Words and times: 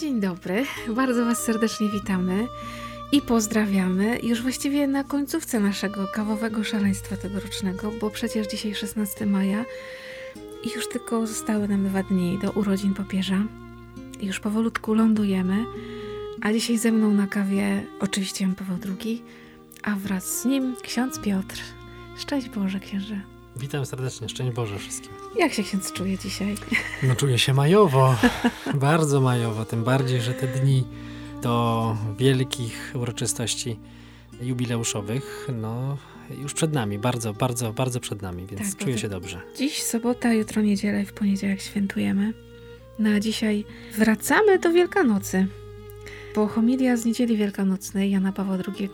Dzień 0.00 0.20
dobry, 0.20 0.64
bardzo 0.88 1.24
Was 1.24 1.38
serdecznie 1.38 1.88
witamy 1.88 2.46
i 3.12 3.22
pozdrawiamy 3.22 4.18
już 4.22 4.42
właściwie 4.42 4.86
na 4.86 5.04
końcówce 5.04 5.60
naszego 5.60 6.08
kawowego 6.08 6.64
szaleństwa 6.64 7.16
tegorocznego, 7.16 7.92
bo 8.00 8.10
przecież 8.10 8.46
dzisiaj 8.46 8.74
16 8.74 9.26
maja 9.26 9.64
i 10.64 10.70
już 10.74 10.88
tylko 10.88 11.26
zostały 11.26 11.68
nam 11.68 11.88
dwa 11.88 12.02
dni 12.02 12.38
do 12.42 12.50
urodzin 12.50 12.94
papieża. 12.94 13.44
Już 14.20 14.40
powolutku 14.40 14.94
lądujemy, 14.94 15.64
a 16.40 16.52
dzisiaj 16.52 16.78
ze 16.78 16.92
mną 16.92 17.10
na 17.10 17.26
kawie 17.26 17.82
oczywiście 18.00 18.44
Jan 18.44 18.54
Paweł 18.54 18.78
II, 19.00 19.22
a 19.82 19.96
wraz 19.96 20.40
z 20.40 20.44
nim 20.44 20.76
ksiądz 20.82 21.18
Piotr. 21.18 21.60
Szczęść 22.18 22.48
Boże, 22.48 22.80
księże. 22.80 23.37
Witam 23.60 23.86
serdecznie, 23.86 24.28
szczęść 24.28 24.52
Boże 24.56 24.78
wszystkim. 24.78 25.12
Jak 25.38 25.52
się 25.52 25.62
ksiądz 25.62 25.92
czuje 25.92 26.18
dzisiaj? 26.18 26.54
No 27.02 27.16
czuję 27.16 27.38
się 27.38 27.54
majowo, 27.54 28.16
bardzo 28.74 29.20
majowo, 29.20 29.64
tym 29.64 29.84
bardziej, 29.84 30.20
że 30.20 30.34
te 30.34 30.46
dni 30.46 30.84
do 31.42 31.96
wielkich 32.18 32.92
uroczystości 32.94 33.76
jubileuszowych, 34.42 35.48
no 35.60 35.96
już 36.42 36.54
przed 36.54 36.72
nami, 36.72 36.98
bardzo, 36.98 37.34
bardzo, 37.34 37.72
bardzo 37.72 38.00
przed 38.00 38.22
nami, 38.22 38.46
więc 38.46 38.76
Tak, 38.76 38.84
czuję 38.84 38.98
się 38.98 39.08
dobrze. 39.08 39.40
Dziś 39.56 39.82
sobota, 39.82 40.32
jutro 40.32 40.62
niedziela 40.62 41.00
i 41.00 41.06
w 41.06 41.12
poniedziałek 41.12 41.60
świętujemy. 41.60 42.32
No 42.98 43.10
a 43.10 43.20
dzisiaj 43.20 43.64
wracamy 43.96 44.58
do 44.58 44.72
Wielkanocy. 44.72 45.46
Bo 46.34 46.46
homilia 46.46 46.96
z 46.96 47.04
niedzieli 47.04 47.36
wielkanocnej 47.36 48.10
Jana 48.10 48.32
Pawła 48.32 48.56
II. 48.56 48.90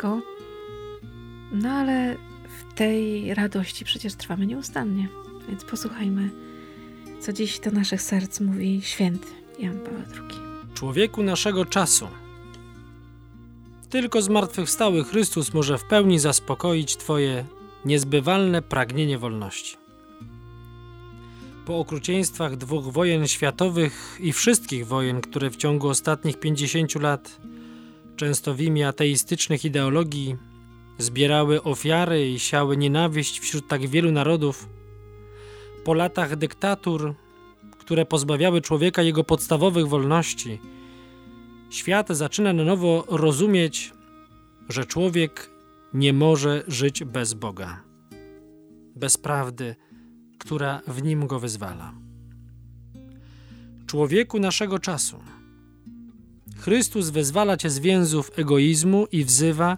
No 1.52 1.70
ale 1.70 2.16
w 2.58 2.74
tej 2.74 3.34
radości 3.34 3.84
przecież 3.84 4.14
trwamy 4.14 4.46
nieustannie. 4.46 5.08
Więc 5.48 5.64
posłuchajmy, 5.64 6.30
co 7.20 7.32
dziś 7.32 7.58
do 7.58 7.70
naszych 7.70 8.02
serc 8.02 8.40
mówi 8.40 8.82
święty 8.82 9.28
Jan 9.58 9.78
Paweł 9.80 10.02
II. 10.30 10.38
Człowieku 10.74 11.22
naszego 11.22 11.64
czasu. 11.64 12.08
Tylko 13.90 14.22
zmartwychwstały 14.22 15.04
Chrystus 15.04 15.54
może 15.54 15.78
w 15.78 15.84
pełni 15.84 16.18
zaspokoić 16.18 16.96
Twoje 16.96 17.44
niezbywalne 17.84 18.62
pragnienie 18.62 19.18
wolności. 19.18 19.76
Po 21.66 21.78
okrucieństwach 21.78 22.56
dwóch 22.56 22.92
wojen 22.92 23.26
światowych 23.26 24.18
i 24.20 24.32
wszystkich 24.32 24.86
wojen, 24.86 25.20
które 25.20 25.50
w 25.50 25.56
ciągu 25.56 25.88
ostatnich 25.88 26.40
50 26.40 26.94
lat, 26.94 27.40
często 28.16 28.54
w 28.54 28.60
imię 28.60 28.88
ateistycznych 28.88 29.64
ideologii, 29.64 30.36
zbierały 30.98 31.62
ofiary 31.62 32.30
i 32.30 32.38
siały 32.38 32.76
nienawiść 32.76 33.40
wśród 33.40 33.68
tak 33.68 33.86
wielu 33.86 34.12
narodów, 34.12 34.68
po 35.84 35.94
latach 35.94 36.36
dyktatur, 36.36 37.14
które 37.78 38.06
pozbawiały 38.06 38.60
człowieka 38.60 39.02
jego 39.02 39.24
podstawowych 39.24 39.88
wolności, 39.88 40.60
świat 41.70 42.08
zaczyna 42.08 42.52
na 42.52 42.64
nowo 42.64 43.04
rozumieć, 43.08 43.92
że 44.68 44.84
człowiek 44.84 45.50
nie 45.94 46.12
może 46.12 46.64
żyć 46.68 47.04
bez 47.04 47.34
Boga, 47.34 47.82
bez 48.96 49.18
prawdy, 49.18 49.76
która 50.38 50.80
w 50.86 51.02
nim 51.02 51.26
go 51.26 51.40
wyzwala. 51.40 51.92
Człowieku 53.86 54.38
naszego 54.38 54.78
czasu, 54.78 55.18
Chrystus 56.58 57.10
wyzwala 57.10 57.56
cię 57.56 57.70
z 57.70 57.78
więzów 57.78 58.30
egoizmu 58.36 59.06
i 59.12 59.24
wzywa, 59.24 59.76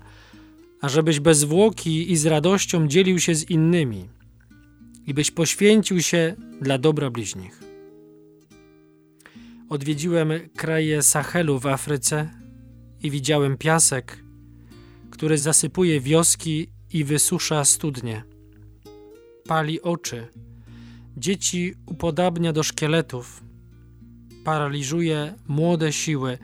ażebyś 0.81 1.21
bez 1.21 1.39
zwłoki 1.39 2.13
i 2.13 2.17
z 2.17 2.27
radością 2.27 2.89
dzielił 2.89 3.19
się 3.19 3.35
z 3.35 3.51
innymi 3.51 4.09
i 5.07 5.15
byś 5.15 5.31
poświęcił 5.31 6.03
się 6.03 6.37
dla 6.61 6.79
dobra 6.79 7.11
bliźnich. 7.11 7.61
Odwiedziłem 9.69 10.31
kraje 10.57 11.03
Sahelu 11.03 11.59
w 11.59 11.67
Afryce 11.67 12.31
i 13.03 13.11
widziałem 13.11 13.57
piasek, 13.57 14.25
który 15.11 15.39
zasypuje 15.39 16.01
wioski 16.01 16.69
i 16.93 17.05
wysusza 17.05 17.65
studnie. 17.65 18.25
Pali 19.49 19.83
oczy, 19.83 20.29
dzieci 21.17 21.75
upodabnia 21.87 22.53
do 22.53 22.63
szkieletów, 22.63 23.43
paraliżuje 24.45 25.35
młode 25.49 25.93
siły, 25.93 26.39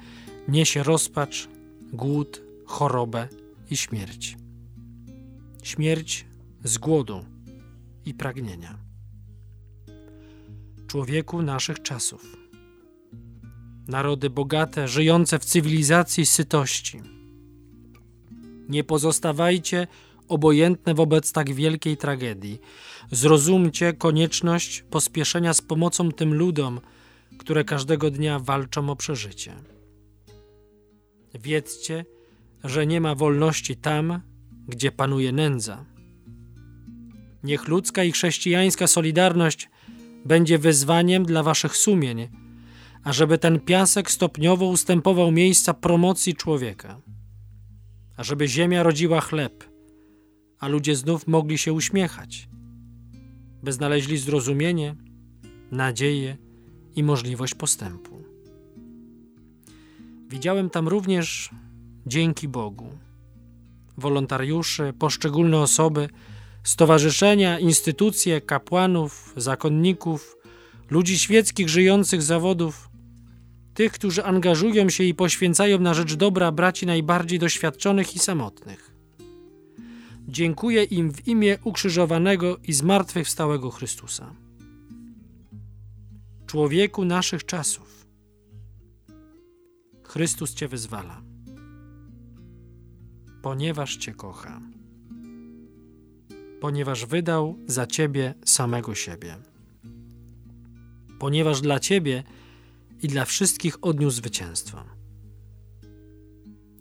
niesie 0.48 0.82
rozpacz, 0.82 1.48
głód, 1.92 2.42
chorobę 2.64 3.28
i 3.72 3.76
śmierć. 3.76 4.36
Śmierć 5.62 6.26
z 6.64 6.78
głodu 6.78 7.24
i 8.04 8.14
pragnienia. 8.14 8.78
Człowieku 10.86 11.42
naszych 11.42 11.82
czasów. 11.82 12.36
Narody 13.88 14.30
bogate, 14.30 14.88
żyjące 14.88 15.38
w 15.38 15.44
cywilizacji 15.44 16.26
sytości. 16.26 17.00
Nie 18.68 18.84
pozostawajcie 18.84 19.86
obojętne 20.28 20.94
wobec 20.94 21.32
tak 21.32 21.54
wielkiej 21.54 21.96
tragedii. 21.96 22.60
Zrozumcie 23.10 23.92
konieczność 23.92 24.84
pospieszenia 24.90 25.54
z 25.54 25.62
pomocą 25.62 26.12
tym 26.12 26.34
ludom, 26.34 26.80
które 27.38 27.64
każdego 27.64 28.10
dnia 28.10 28.38
walczą 28.38 28.90
o 28.90 28.96
przeżycie. 28.96 29.54
Wiedzcie, 31.34 32.04
że 32.64 32.86
nie 32.86 33.00
ma 33.00 33.14
wolności 33.14 33.76
tam, 33.76 34.20
gdzie 34.68 34.92
panuje 34.92 35.32
nędza. 35.32 35.84
Niech 37.42 37.68
ludzka 37.68 38.04
i 38.04 38.12
chrześcijańska 38.12 38.86
solidarność 38.86 39.70
będzie 40.24 40.58
wyzwaniem 40.58 41.24
dla 41.24 41.42
waszych 41.42 41.76
sumień, 41.76 42.28
ażeby 43.04 43.38
ten 43.38 43.60
piasek 43.60 44.10
stopniowo 44.10 44.66
ustępował 44.66 45.30
miejsca 45.30 45.74
promocji 45.74 46.34
człowieka, 46.34 47.00
ażeby 48.16 48.48
ziemia 48.48 48.82
rodziła 48.82 49.20
chleb, 49.20 49.64
a 50.58 50.68
ludzie 50.68 50.96
znów 50.96 51.26
mogli 51.26 51.58
się 51.58 51.72
uśmiechać, 51.72 52.48
by 53.62 53.72
znaleźli 53.72 54.18
zrozumienie, 54.18 54.96
nadzieję 55.70 56.36
i 56.96 57.02
możliwość 57.02 57.54
postępu. 57.54 58.22
Widziałem 60.28 60.70
tam 60.70 60.88
również 60.88 61.50
dzięki 62.06 62.48
Bogu. 62.48 62.88
Wolontariusze, 63.98 64.92
poszczególne 64.92 65.58
osoby, 65.58 66.08
stowarzyszenia, 66.64 67.58
instytucje, 67.58 68.40
kapłanów, 68.40 69.32
zakonników, 69.36 70.36
ludzi 70.90 71.18
świeckich 71.18 71.68
żyjących 71.68 72.22
zawodów, 72.22 72.88
tych, 73.74 73.92
którzy 73.92 74.24
angażują 74.24 74.88
się 74.90 75.04
i 75.04 75.14
poświęcają 75.14 75.78
na 75.78 75.94
rzecz 75.94 76.14
dobra 76.14 76.52
braci 76.52 76.86
najbardziej 76.86 77.38
doświadczonych 77.38 78.16
i 78.16 78.18
samotnych. 78.18 78.92
Dziękuję 80.28 80.84
im 80.84 81.12
w 81.12 81.28
imię 81.28 81.58
ukrzyżowanego 81.64 82.56
i 82.56 82.72
zmartwychwstałego 82.72 83.70
Chrystusa. 83.70 84.34
Człowieku 86.46 87.04
naszych 87.04 87.46
czasów, 87.46 88.06
Chrystus 90.04 90.54
Cię 90.54 90.68
wyzwala, 90.68 91.22
ponieważ 93.42 93.96
Cię 93.96 94.14
kocha, 94.14 94.60
ponieważ 96.60 97.06
wydał 97.06 97.58
za 97.66 97.86
Ciebie 97.86 98.34
samego 98.44 98.94
siebie, 98.94 99.36
ponieważ 101.18 101.60
dla 101.60 101.80
Ciebie 101.80 102.22
i 103.02 103.08
dla 103.08 103.24
wszystkich 103.24 103.84
odniósł 103.84 104.16
zwycięstwo. 104.16 104.84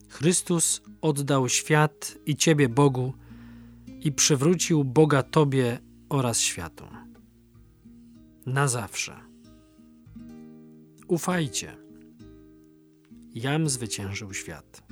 Chrystus 0.10 0.82
oddał 1.02 1.50
świat 1.50 2.18
i 2.26 2.36
Ciebie 2.36 2.70
Bogu 2.70 3.14
i 4.02 4.12
przywrócił 4.12 4.84
Boga 4.84 5.24
Tobie 5.24 5.80
oraz 6.10 6.40
światu. 6.40 6.86
Na 8.46 8.68
zawsze. 8.68 9.16
Ufajcie. 11.08 11.78
Jam 13.34 13.70
zwyciężył 13.70 14.34
świat. 14.34 14.84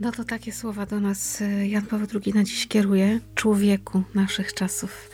No 0.00 0.12
to 0.12 0.24
takie 0.24 0.52
słowa 0.52 0.86
do 0.86 1.00
nas 1.00 1.40
e, 1.40 1.68
Jan 1.68 1.86
Paweł 1.86 2.06
II 2.24 2.34
na 2.34 2.44
dziś 2.44 2.66
kieruje. 2.66 3.20
Człowieku 3.34 4.02
naszych 4.14 4.54
czasów. 4.54 5.10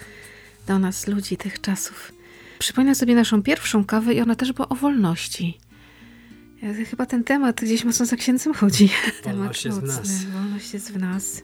Do 0.66 0.78
nas, 0.78 1.06
ludzi 1.06 1.36
tych 1.36 1.60
czasów. 1.60 2.12
Przypomnę 2.58 2.94
sobie 2.94 3.14
naszą 3.14 3.42
pierwszą 3.42 3.84
kawę 3.84 4.14
i 4.14 4.20
ona 4.20 4.34
też 4.34 4.52
była 4.52 4.68
o 4.68 4.74
wolności. 4.74 5.58
Chyba 6.90 7.06
ten 7.06 7.24
temat 7.24 7.60
gdzieś 7.60 7.84
mocno 7.84 8.06
za 8.06 8.16
księdzem 8.16 8.54
chodzi. 8.54 8.88
Wolność 9.24 9.62
temat 9.62 9.64
jest 9.64 9.80
w 9.80 9.98
nas. 9.98 10.24
Wolność 10.24 10.74
jest 10.74 10.92
w 10.92 10.98
nas. 10.98 11.42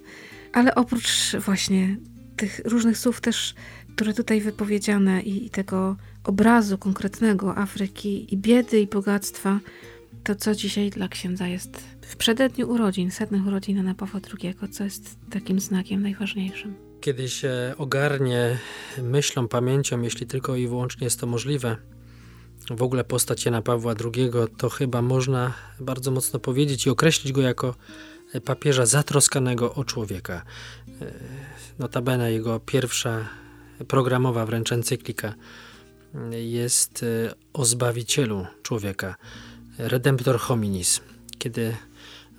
Ale 0.53 0.75
oprócz 0.75 1.37
właśnie 1.45 1.97
tych 2.37 2.61
różnych 2.65 2.99
słów 2.99 3.21
też, 3.21 3.55
które 3.97 4.15
tutaj 4.15 4.41
wypowiedziane 4.41 5.23
i, 5.23 5.47
i 5.47 5.51
tego 5.51 5.97
obrazu 6.25 6.79
konkretnego 6.79 7.59
Afryki 7.59 8.35
i 8.35 8.39
biedy 8.39 8.81
i 8.81 8.87
bogactwa, 8.87 9.61
to 10.25 10.35
co 10.35 10.55
dzisiaj 10.55 10.91
dla 10.91 11.09
księdza 11.09 11.47
jest 11.47 11.85
w 12.03 12.17
przededniu 12.17 12.71
urodzin, 12.71 13.11
setnych 13.11 13.47
urodzin 13.47 13.77
Jana 13.77 13.95
Pawła 13.95 14.21
II, 14.43 14.55
co 14.71 14.85
jest 14.85 15.19
takim 15.31 15.61
znakiem 15.61 16.03
najważniejszym? 16.03 16.75
Kiedy 17.01 17.29
się 17.29 17.75
ogarnie 17.79 18.59
myślą, 19.03 19.49
pamięcią, 19.49 20.03
jeśli 20.03 20.27
tylko 20.27 20.57
i 20.57 20.69
wyłącznie 20.69 21.05
jest 21.05 21.21
to 21.21 21.27
możliwe, 21.27 21.77
w 22.71 22.83
ogóle 22.83 23.05
postać 23.05 23.45
Jana 23.45 23.63
Pawła 23.63 23.95
II, 24.15 24.31
to 24.57 24.69
chyba 24.69 25.03
można 25.03 25.55
bardzo 25.81 26.11
mocno 26.11 26.39
powiedzieć 26.39 26.87
i 26.87 26.91
określić 26.91 27.33
go 27.33 27.41
jako 27.41 27.75
papieża 28.45 28.87
zatroskanego 28.87 29.75
o 29.75 29.85
człowieka. 29.85 30.43
Notabene 31.79 32.33
jego 32.33 32.61
pierwsza 32.61 33.29
programowa 33.89 34.47
wręcz 34.47 34.73
encyklika 34.73 35.35
jest 36.31 37.05
o 37.53 37.65
zbawicielu 37.65 38.47
człowieka, 38.63 39.15
Redemptor 39.82 40.38
hominis, 40.38 41.00
kiedy 41.38 41.77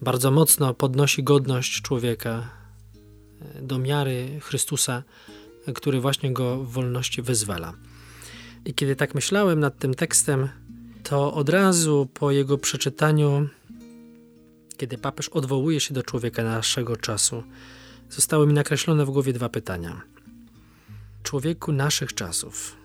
bardzo 0.01 0.31
mocno 0.31 0.73
podnosi 0.73 1.23
godność 1.23 1.81
człowieka 1.81 2.49
do 3.61 3.79
miary 3.79 4.39
Chrystusa, 4.41 5.03
który 5.75 6.01
właśnie 6.01 6.33
go 6.33 6.57
w 6.63 6.71
wolności 6.71 7.21
wyzwala. 7.21 7.73
I 8.65 8.73
kiedy 8.73 8.95
tak 8.95 9.15
myślałem 9.15 9.59
nad 9.59 9.79
tym 9.79 9.93
tekstem, 9.93 10.49
to 11.03 11.33
od 11.33 11.49
razu 11.49 12.07
po 12.13 12.31
jego 12.31 12.57
przeczytaniu, 12.57 13.47
kiedy 14.77 14.97
papież 14.97 15.29
odwołuje 15.29 15.79
się 15.79 15.93
do 15.93 16.03
człowieka 16.03 16.43
naszego 16.43 16.97
czasu, 16.97 17.43
zostały 18.09 18.47
mi 18.47 18.53
nakreślone 18.53 19.05
w 19.05 19.09
głowie 19.09 19.33
dwa 19.33 19.49
pytania. 19.49 20.01
Człowieku 21.23 21.71
naszych 21.71 22.13
czasów. 22.13 22.75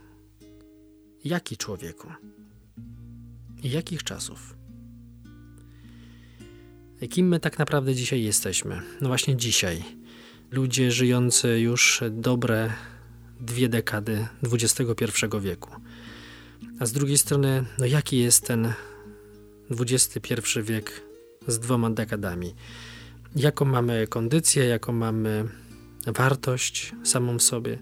Jaki 1.25 1.57
człowieku? 1.57 2.09
Jakich 3.63 4.03
czasów? 4.03 4.57
Kim 7.11 7.29
my 7.29 7.41
tak 7.41 7.59
naprawdę 7.59 7.95
dzisiaj 7.95 8.23
jesteśmy? 8.23 8.83
No 9.01 9.09
właśnie 9.09 9.37
dzisiaj. 9.37 9.85
Ludzie 10.51 10.93
żyjący 10.93 11.61
już 11.61 12.05
dobre 12.11 12.73
dwie 13.41 13.69
dekady 13.69 14.27
XXI 14.53 15.05
wieku. 15.41 15.71
A 16.81 16.87
z 16.87 16.93
drugiej 16.93 17.19
strony, 17.19 17.65
no 17.79 17.87
jaki 17.87 18.19
jest 18.19 18.47
ten 18.47 18.73
XXI 19.71 20.35
wiek 20.63 21.03
z 21.47 21.59
dwoma 21.59 21.91
dekadami? 21.91 22.55
Jaką 23.37 23.65
mamy 23.65 24.07
kondycję, 24.07 24.65
jaką 24.65 24.93
mamy 24.93 25.49
wartość 26.07 26.93
samą 27.05 27.39
w 27.39 27.43
sobie, 27.43 27.79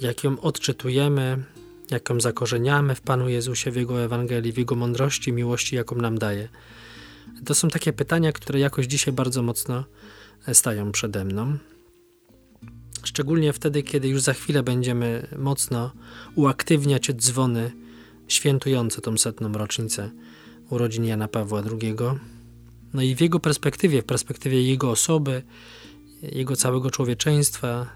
jak 0.00 0.24
ją 0.24 0.40
odczytujemy, 0.40 1.44
jak 1.90 2.10
ją 2.10 2.20
zakorzeniamy 2.20 2.94
w 2.94 3.00
Panu 3.00 3.28
Jezusie, 3.28 3.70
w 3.70 3.76
Jego 3.76 4.02
Ewangelii, 4.02 4.52
w 4.52 4.58
Jego 4.58 4.74
mądrości, 4.74 5.32
miłości, 5.32 5.76
jaką 5.76 5.96
nam 5.96 6.18
daje. 6.18 6.48
To 7.44 7.54
są 7.54 7.68
takie 7.68 7.92
pytania, 7.92 8.32
które 8.32 8.60
jakoś 8.60 8.86
dzisiaj 8.86 9.14
bardzo 9.14 9.42
mocno 9.42 9.84
stają 10.52 10.92
przede 10.92 11.24
mną. 11.24 11.58
Szczególnie 13.04 13.52
wtedy, 13.52 13.82
kiedy 13.82 14.08
już 14.08 14.22
za 14.22 14.32
chwilę 14.32 14.62
będziemy 14.62 15.26
mocno 15.38 15.92
uaktywniać 16.34 17.12
dzwony 17.12 17.72
świętujące 18.28 19.00
tą 19.00 19.18
setną 19.18 19.52
rocznicę 19.52 20.10
urodzin 20.70 21.04
Jana 21.04 21.28
Pawła 21.28 21.62
II. 21.62 21.96
No 22.94 23.02
i 23.02 23.14
w 23.14 23.20
jego 23.20 23.40
perspektywie, 23.40 24.02
w 24.02 24.04
perspektywie 24.04 24.62
jego 24.62 24.90
osoby, 24.90 25.42
jego 26.22 26.56
całego 26.56 26.90
człowieczeństwa, 26.90 27.86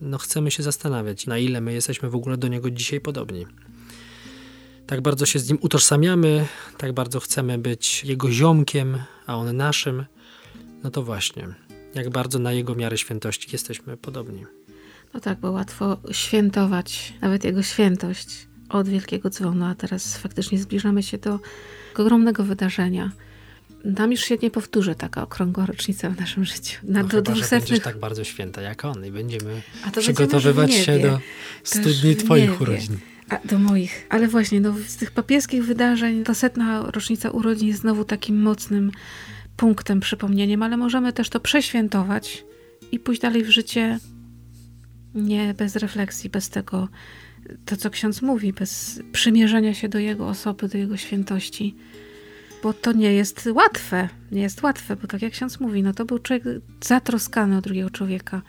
no 0.00 0.18
chcemy 0.18 0.50
się 0.50 0.62
zastanawiać, 0.62 1.26
na 1.26 1.38
ile 1.38 1.60
my 1.60 1.72
jesteśmy 1.72 2.10
w 2.10 2.14
ogóle 2.14 2.36
do 2.36 2.48
niego 2.48 2.70
dzisiaj 2.70 3.00
podobni. 3.00 3.46
Tak 4.86 5.00
bardzo 5.00 5.26
się 5.26 5.38
z 5.38 5.48
nim 5.48 5.58
utożsamiamy, 5.60 6.46
tak 6.78 6.92
bardzo 6.92 7.20
chcemy 7.20 7.58
być 7.58 8.04
jego 8.04 8.30
ziomkiem, 8.30 8.98
a 9.26 9.36
on 9.36 9.56
naszym. 9.56 10.04
No 10.82 10.90
to 10.90 11.02
właśnie, 11.02 11.48
jak 11.94 12.10
bardzo 12.10 12.38
na 12.38 12.52
jego 12.52 12.74
miarę 12.74 12.98
świętości 12.98 13.48
jesteśmy 13.52 13.96
podobni. 13.96 14.44
No 15.14 15.20
tak, 15.20 15.40
bo 15.40 15.50
łatwo 15.50 15.96
świętować 16.12 17.12
nawet 17.20 17.44
jego 17.44 17.62
świętość 17.62 18.48
od 18.68 18.88
wielkiego 18.88 19.30
dzwonu, 19.30 19.64
a 19.64 19.74
teraz 19.74 20.16
faktycznie 20.16 20.58
zbliżamy 20.58 21.02
się 21.02 21.18
do 21.18 21.40
ogromnego 21.96 22.44
wydarzenia. 22.44 23.12
Nam 23.86 24.12
już 24.12 24.20
się 24.20 24.36
nie 24.42 24.50
powtórzy 24.50 24.94
taka 24.94 25.22
okrągła 25.22 25.66
rocznica 25.66 26.10
w 26.10 26.20
naszym 26.20 26.44
życiu. 26.44 26.80
Na 26.82 27.02
no 27.02 27.08
do 27.08 27.16
chyba, 27.16 27.32
dwusetnych... 27.32 27.82
tak 27.82 27.98
bardzo 27.98 28.24
święta 28.24 28.62
jak 28.62 28.84
on 28.84 29.06
i 29.06 29.10
będziemy 29.10 29.62
przygotowywać 29.98 30.74
się 30.74 30.98
do 30.98 31.20
stu 31.64 31.88
dni 32.02 32.16
twoich 32.16 32.60
urodzin. 32.60 32.98
A, 33.28 33.38
do 33.44 33.58
moich. 33.58 34.06
Ale 34.10 34.28
właśnie, 34.28 34.60
no, 34.60 34.74
z 34.86 34.96
tych 34.96 35.10
papieskich 35.10 35.64
wydarzeń 35.64 36.24
ta 36.24 36.34
setna 36.34 36.90
rocznica 36.90 37.30
urodzin 37.30 37.68
jest 37.68 37.80
znowu 37.80 38.04
takim 38.04 38.42
mocnym 38.42 38.92
punktem, 39.56 40.00
przypomnieniem, 40.00 40.62
ale 40.62 40.76
możemy 40.76 41.12
też 41.12 41.28
to 41.28 41.40
przeświętować 41.40 42.44
i 42.92 42.98
pójść 42.98 43.20
dalej 43.20 43.44
w 43.44 43.50
życie 43.50 43.98
nie 45.14 45.54
bez 45.54 45.76
refleksji, 45.76 46.30
bez 46.30 46.48
tego, 46.48 46.88
to 47.64 47.76
co 47.76 47.90
ksiądz 47.90 48.22
mówi, 48.22 48.52
bez 48.52 49.00
przymierzenia 49.12 49.74
się 49.74 49.88
do 49.88 49.98
jego 49.98 50.28
osoby, 50.28 50.68
do 50.68 50.78
jego 50.78 50.96
świętości. 50.96 51.76
Bo 52.62 52.72
to 52.72 52.92
nie 52.92 53.12
jest 53.12 53.48
łatwe, 53.54 54.08
nie 54.32 54.42
jest 54.42 54.62
łatwe, 54.62 54.96
bo 54.96 55.06
tak 55.06 55.22
jak 55.22 55.32
ksiądz 55.32 55.60
mówi, 55.60 55.82
no 55.82 55.92
to 55.92 56.04
był 56.04 56.18
człowiek 56.18 56.44
zatroskany 56.84 57.56
o 57.56 57.60
drugiego 57.60 57.90
człowieka. 57.90 58.42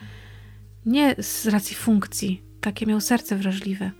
Nie 0.85 1.15
z 1.19 1.45
racji 1.45 1.75
funkcji, 1.75 2.41
takie 2.61 2.85
miał 2.85 3.01
serce 3.01 3.35
wrażliwe, 3.35 3.91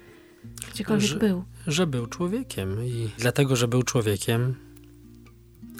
gdziekolwiek 0.74 1.10
że, 1.10 1.20
był. 1.20 1.44
Że 1.68 1.88
był 1.88 2.08
człowiekiem 2.08 2.86
i 2.86 3.10
dlatego, 3.18 3.56
że 3.56 3.68
był 3.68 3.84
człowiekiem, 3.84 4.56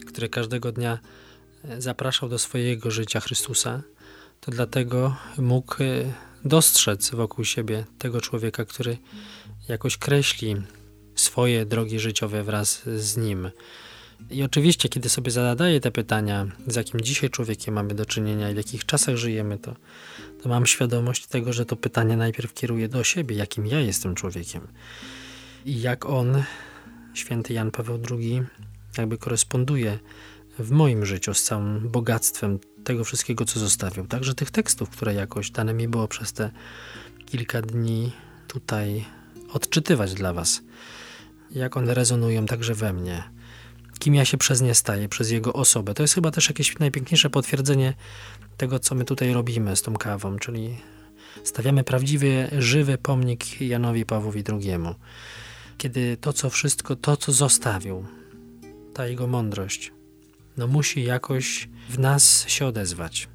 który 0.08 0.30
każdego 0.30 0.72
dnia 0.72 1.00
e, 1.64 1.82
zapraszał 1.82 2.30
do 2.30 2.40
swojego 2.40 2.92
życia 2.92 3.20
Chrystusa, 3.20 3.82
to 4.40 4.52
dlatego 4.52 5.16
mógł 5.38 5.84
e, 5.84 6.14
dostrzec 6.46 7.10
wokół 7.12 7.46
siebie 7.46 7.86
tego 7.98 8.22
człowieka, 8.22 8.66
który 8.66 8.98
jakoś 9.70 9.98
kreśli 9.98 10.56
swoje 11.16 11.66
drogi 11.66 12.00
życiowe 12.00 12.44
wraz 12.44 12.84
z 12.98 13.18
nim. 13.18 13.50
I 14.30 14.44
oczywiście, 14.44 14.90
kiedy 14.90 15.10
sobie 15.10 15.32
zadaję 15.32 15.80
te 15.80 15.92
pytania, 15.92 16.48
z 16.68 16.76
jakim 16.76 17.02
dzisiaj 17.02 17.30
człowiekiem 17.30 17.74
mamy 17.74 17.96
do 17.96 18.06
czynienia 18.06 18.50
i 18.50 18.54
w 18.54 18.58
jakich 18.58 18.86
czasach 18.86 19.16
żyjemy, 19.16 19.58
to, 19.58 19.76
to 20.44 20.50
mam 20.50 20.66
świadomość 20.66 21.28
tego, 21.28 21.54
że 21.54 21.66
to 21.66 21.76
pytanie 21.76 22.18
najpierw 22.18 22.54
kieruję 22.54 22.88
do 22.88 23.04
siebie, 23.04 23.36
jakim 23.36 23.68
ja 23.68 23.80
jestem 23.80 24.16
człowiekiem. 24.16 24.68
I 25.66 25.82
jak 25.82 26.06
on, 26.06 26.44
święty 27.14 27.54
Jan 27.54 27.72
Paweł 27.72 28.00
II, 28.12 28.44
jakby 28.98 29.18
koresponduje 29.18 30.00
w 30.60 30.72
moim 30.72 31.06
życiu 31.06 31.34
z 31.34 31.44
całym 31.44 31.90
bogactwem 31.90 32.60
tego 32.84 33.04
wszystkiego, 33.04 33.46
co 33.46 33.60
zostawił. 33.60 34.08
Także 34.08 34.36
tych 34.36 34.52
tekstów, 34.52 34.90
które 34.90 35.14
jakoś 35.14 35.52
dane 35.52 35.74
mi 35.74 35.88
było 35.88 36.08
przez 36.08 36.34
te 36.34 36.52
kilka 37.26 37.62
dni 37.62 38.12
tutaj 38.48 39.06
odczytywać 39.54 40.14
dla 40.14 40.34
Was. 40.34 40.62
Jak 41.52 41.78
one 41.78 41.94
rezonują 41.94 42.46
także 42.46 42.74
we 42.74 42.94
mnie. 42.94 43.24
Kim 44.08 44.16
ja 44.16 44.26
się 44.26 44.38
przez 44.38 44.62
nie 44.62 44.76
staję, 44.76 45.10
przez 45.10 45.32
jego 45.32 45.54
osobę. 45.54 45.94
To 45.94 46.04
jest 46.04 46.14
chyba 46.14 46.32
też 46.32 46.48
jakieś 46.48 46.80
najpiękniejsze 46.80 47.30
potwierdzenie 47.30 47.94
tego, 48.58 48.80
co 48.80 48.96
my 48.96 49.06
tutaj 49.06 49.34
robimy 49.34 49.76
z 49.76 49.82
tą 49.82 49.94
kawą, 49.94 50.40
czyli 50.40 50.78
stawiamy 51.44 51.84
prawdziwy, 51.84 52.48
żywy 52.60 52.98
pomnik 52.98 53.62
Janowi 53.62 54.06
Pawłowi 54.06 54.44
II. 54.50 54.72
Kiedy 55.78 56.18
to, 56.18 56.34
co 56.34 56.50
wszystko, 56.50 56.96
to, 56.96 57.18
co 57.18 57.32
zostawił, 57.32 58.06
ta 58.94 59.08
jego 59.08 59.28
mądrość, 59.28 59.92
no 60.58 60.68
musi 60.68 61.04
jakoś 61.04 61.70
w 61.90 62.00
nas 62.00 62.48
się 62.48 62.66
odezwać. 62.66 63.30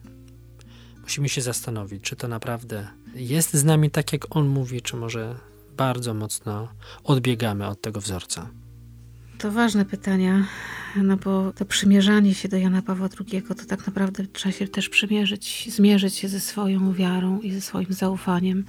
Musimy 1.02 1.28
się 1.28 1.42
zastanowić, 1.42 2.02
czy 2.02 2.16
to 2.16 2.28
naprawdę 2.28 2.88
jest 3.14 3.54
z 3.54 3.64
nami 3.64 3.90
tak, 3.90 4.12
jak 4.12 4.36
on 4.36 4.48
mówi, 4.48 4.82
czy 4.82 4.96
może 4.96 5.34
bardzo 5.76 6.14
mocno 6.14 6.68
odbiegamy 7.04 7.66
od 7.66 7.80
tego 7.80 8.00
wzorca. 8.00 8.61
To 9.42 9.50
ważne 9.50 9.84
pytania, 9.84 10.46
no 10.96 11.16
bo 11.16 11.52
to 11.52 11.64
przymierzanie 11.64 12.34
się 12.34 12.48
do 12.48 12.56
Jana 12.56 12.82
Pawła 12.82 13.08
II 13.30 13.42
to 13.42 13.54
tak 13.54 13.86
naprawdę 13.86 14.26
trzeba 14.26 14.52
się 14.52 14.68
też 14.68 14.88
przymierzyć, 14.88 15.68
zmierzyć 15.70 16.14
się 16.14 16.28
ze 16.28 16.40
swoją 16.40 16.92
wiarą 16.92 17.40
i 17.40 17.52
ze 17.52 17.60
swoim 17.60 17.92
zaufaniem, 17.92 18.64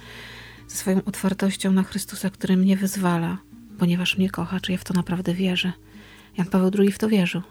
ze 0.68 0.76
swoją 0.76 1.04
otwartością 1.04 1.72
na 1.72 1.82
Chrystusa, 1.82 2.30
który 2.30 2.56
mnie 2.56 2.76
wyzwala, 2.76 3.38
ponieważ 3.78 4.18
mnie 4.18 4.30
kocha, 4.30 4.60
czy 4.60 4.72
ja 4.72 4.78
w 4.78 4.84
to 4.84 4.94
naprawdę 4.94 5.34
wierzę. 5.34 5.72
Jan 6.38 6.46
Paweł 6.46 6.70
II 6.78 6.92
w 6.92 6.98
to 6.98 7.08
wierzył. 7.08 7.42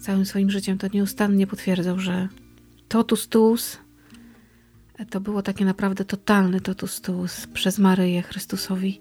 Całym 0.00 0.26
swoim 0.26 0.50
życiem 0.50 0.78
to 0.78 0.86
nieustannie 0.94 1.46
potwierdzał, 1.46 1.98
że 1.98 2.28
totus 2.88 3.28
tuus 3.28 3.78
to 5.10 5.20
było 5.20 5.42
takie 5.42 5.64
naprawdę 5.64 6.04
totalny 6.04 6.60
totus 6.60 7.00
tuus 7.00 7.46
przez 7.46 7.78
Maryję 7.78 8.22
Chrystusowi 8.22 9.00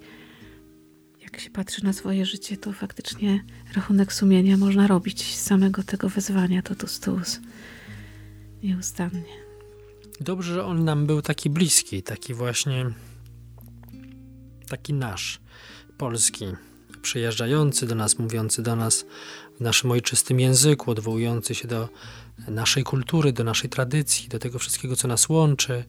jak 1.33 1.41
się 1.41 1.49
patrzy 1.49 1.83
na 1.83 1.93
swoje 1.93 2.25
życie, 2.25 2.57
to 2.57 2.73
faktycznie 2.73 3.43
rachunek 3.75 4.13
sumienia 4.13 4.57
można 4.57 4.87
robić 4.87 5.35
z 5.35 5.41
samego 5.41 5.83
tego 5.83 6.09
wezwania 6.09 6.61
totus 6.61 6.99
tuus. 6.99 7.39
Nieustannie. 8.63 9.43
Dobrze, 10.21 10.53
że 10.53 10.65
on 10.65 10.83
nam 10.83 11.05
był 11.05 11.21
taki 11.21 11.49
bliski, 11.49 12.03
taki 12.03 12.33
właśnie 12.33 12.85
taki 14.67 14.93
nasz, 14.93 15.41
polski, 15.97 16.45
przyjeżdżający 17.03 17.87
do 17.87 17.95
nas, 17.95 18.19
mówiący 18.19 18.63
do 18.63 18.75
nas 18.75 19.05
w 19.57 19.61
naszym 19.61 19.91
ojczystym 19.91 20.39
języku, 20.39 20.91
odwołujący 20.91 21.55
się 21.55 21.67
do 21.67 21.89
naszej 22.47 22.83
kultury, 22.83 23.33
do 23.33 23.43
naszej 23.43 23.69
tradycji, 23.69 24.29
do 24.29 24.39
tego 24.39 24.59
wszystkiego, 24.59 24.95
co 24.95 25.07
nas 25.07 25.29
łączy, 25.29 25.83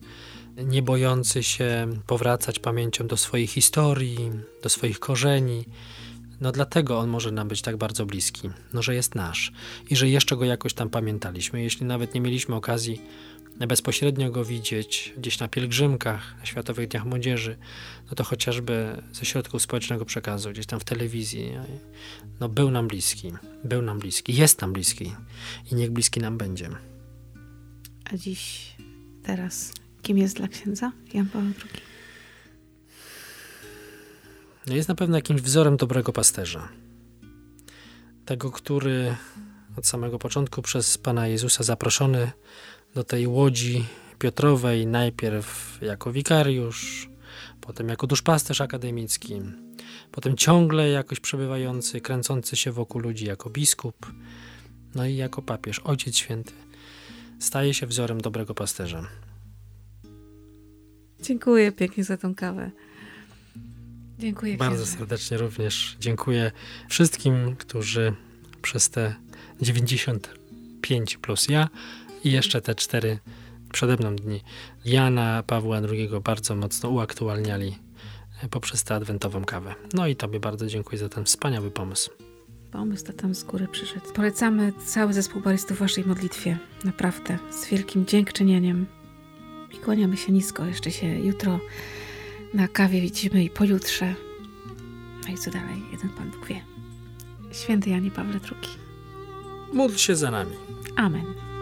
nie 0.57 0.81
bojący 0.81 1.43
się 1.43 1.87
powracać 2.07 2.59
pamięcią 2.59 3.07
do 3.07 3.17
swojej 3.17 3.47
historii, 3.47 4.31
do 4.63 4.69
swoich 4.69 4.99
korzeni. 4.99 5.65
No 6.41 6.51
dlatego 6.51 6.99
on 6.99 7.09
może 7.09 7.31
nam 7.31 7.47
być 7.47 7.61
tak 7.61 7.77
bardzo 7.77 8.05
bliski, 8.05 8.49
no 8.73 8.81
że 8.81 8.95
jest 8.95 9.15
nasz 9.15 9.51
i 9.89 9.95
że 9.95 10.09
jeszcze 10.09 10.37
go 10.37 10.45
jakoś 10.45 10.73
tam 10.73 10.89
pamiętaliśmy. 10.89 11.63
Jeśli 11.63 11.85
nawet 11.85 12.13
nie 12.13 12.21
mieliśmy 12.21 12.55
okazji 12.55 13.01
bezpośrednio 13.59 14.31
go 14.31 14.45
widzieć 14.45 15.13
gdzieś 15.17 15.39
na 15.39 15.47
pielgrzymkach, 15.47 16.35
na 16.39 16.45
Światowych 16.45 16.87
Dniach 16.87 17.05
Młodzieży, 17.05 17.57
no 18.09 18.15
to 18.15 18.23
chociażby 18.23 19.01
ze 19.13 19.25
środków 19.25 19.61
społecznego 19.61 20.05
przekazu, 20.05 20.49
gdzieś 20.51 20.65
tam 20.65 20.79
w 20.79 20.83
telewizji, 20.83 21.51
no 22.39 22.49
był 22.49 22.71
nam 22.71 22.87
bliski, 22.87 23.33
był 23.63 23.81
nam 23.81 23.99
bliski, 23.99 24.35
jest 24.35 24.61
nam 24.61 24.73
bliski 24.73 25.13
i 25.71 25.75
niech 25.75 25.91
bliski 25.91 26.19
nam 26.19 26.37
będzie. 26.37 26.69
A 28.05 28.17
dziś, 28.17 28.75
teraz 29.23 29.73
Kim 30.01 30.17
jest 30.17 30.35
dla 30.35 30.47
księdza 30.47 30.91
Jan 31.13 31.25
Paweł 31.25 31.51
II? 31.73 31.81
No 34.67 34.75
jest 34.75 34.89
na 34.89 34.95
pewno 34.95 35.17
jakimś 35.17 35.41
wzorem 35.41 35.77
dobrego 35.77 36.13
pasterza. 36.13 36.69
Tego, 38.25 38.51
który 38.51 39.15
od 39.77 39.87
samego 39.87 40.19
początku 40.19 40.61
przez 40.61 40.97
Pana 40.97 41.27
Jezusa 41.27 41.63
zaproszony 41.63 42.31
do 42.95 43.03
tej 43.03 43.27
łodzi 43.27 43.85
Piotrowej, 44.19 44.87
najpierw 44.87 45.79
jako 45.81 46.11
wikariusz, 46.11 47.09
potem 47.61 47.89
jako 47.89 48.07
duszpasterz 48.07 48.61
akademicki, 48.61 49.41
potem 50.11 50.37
ciągle 50.37 50.89
jakoś 50.89 51.19
przebywający, 51.19 52.01
kręcący 52.01 52.55
się 52.55 52.71
wokół 52.71 53.01
ludzi 53.01 53.25
jako 53.25 53.49
biskup, 53.49 54.11
no 54.95 55.05
i 55.05 55.15
jako 55.15 55.41
papież, 55.41 55.79
Ojciec 55.79 56.15
Święty, 56.17 56.53
staje 57.39 57.73
się 57.73 57.87
wzorem 57.87 58.21
dobrego 58.21 58.53
pasterza. 58.53 59.07
Dziękuję 61.21 61.71
pięknie 61.71 62.03
za 62.03 62.17
tą 62.17 62.35
kawę. 62.35 62.71
Dziękuję. 64.19 64.57
Bardzo 64.57 64.83
księdze. 64.83 64.97
serdecznie 64.97 65.37
również 65.37 65.97
dziękuję 65.99 66.51
wszystkim, 66.89 67.55
którzy 67.55 68.13
przez 68.61 68.89
te 68.89 69.15
95 69.61 71.17
plus 71.17 71.49
ja 71.49 71.69
i 72.25 72.31
jeszcze 72.31 72.61
te 72.61 72.75
cztery 72.75 73.19
przede 73.73 73.95
mną 73.95 74.15
dni 74.15 74.41
Jana 74.85 75.43
Pawła 75.43 75.77
II 75.77 76.09
bardzo 76.23 76.55
mocno 76.55 76.89
uaktualniali 76.89 77.75
poprzez 78.49 78.83
tę 78.83 78.95
adwentową 78.95 79.45
kawę. 79.45 79.75
No 79.93 80.07
i 80.07 80.15
Tobie 80.15 80.39
bardzo 80.39 80.67
dziękuję 80.67 80.97
za 80.97 81.09
ten 81.09 81.25
wspaniały 81.25 81.71
pomysł. 81.71 82.11
Pomysł 82.71 83.05
to 83.05 83.13
tam 83.13 83.35
z 83.35 83.43
góry 83.43 83.67
przyszedł. 83.67 84.13
Polecamy 84.13 84.73
cały 84.85 85.13
zespół 85.13 85.41
baristów 85.41 85.79
Waszej 85.79 86.05
modlitwie. 86.05 86.57
Naprawdę, 86.83 87.37
z 87.51 87.69
wielkim 87.69 88.05
dziękczynieniem 88.05 88.85
i 89.73 89.77
kłaniamy 89.77 90.17
się 90.17 90.31
nisko. 90.31 90.65
Jeszcze 90.65 90.91
się 90.91 91.19
jutro 91.19 91.59
na 92.53 92.67
kawie 92.67 93.01
widzimy 93.01 93.43
i 93.43 93.49
pojutrze. 93.49 94.15
No 95.27 95.33
i 95.33 95.37
co 95.37 95.51
dalej? 95.51 95.83
Jeden 95.91 96.09
Pan 96.09 96.31
Bóg 96.31 96.47
wie. 96.47 96.61
Święty 97.51 97.89
Janie 97.89 98.11
Pawle 98.11 98.39
II. 98.51 98.69
Módl 99.73 99.95
się 99.95 100.15
za 100.15 100.31
nami. 100.31 100.55
Amen. 100.95 101.54